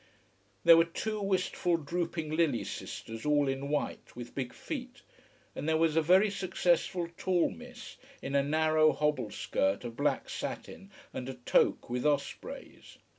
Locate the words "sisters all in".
2.63-3.69